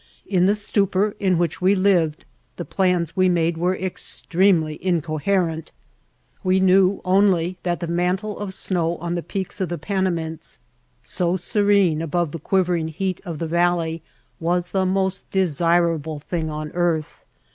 [0.25, 5.71] In the stupor in which we lived the plans we made were extremely incoherent.
[6.43, 6.55] We
[7.05, 10.57] only knew that the mantle of snow on the peaks of the Panamints,
[11.03, 14.01] so serene above the quiv ering heat of the valley,
[14.39, 17.23] was the most desirable The Burning Sands thing on earth.